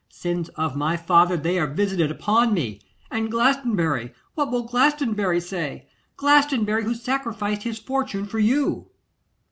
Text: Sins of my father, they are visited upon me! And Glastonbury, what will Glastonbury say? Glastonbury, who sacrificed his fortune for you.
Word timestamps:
Sins 0.09 0.49
of 0.55 0.75
my 0.75 0.97
father, 0.97 1.37
they 1.37 1.59
are 1.59 1.67
visited 1.71 2.09
upon 2.09 2.55
me! 2.55 2.79
And 3.11 3.29
Glastonbury, 3.29 4.15
what 4.33 4.49
will 4.51 4.63
Glastonbury 4.63 5.39
say? 5.39 5.87
Glastonbury, 6.17 6.83
who 6.85 6.95
sacrificed 6.95 7.61
his 7.61 7.77
fortune 7.77 8.25
for 8.25 8.39
you. 8.39 8.89